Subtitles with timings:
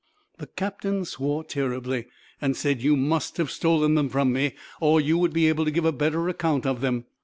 [0.39, 2.07] The captain swore terribly,
[2.41, 5.69] and said, "You must have stolen them from me, or you would be able to
[5.69, 7.05] give a better account of them!"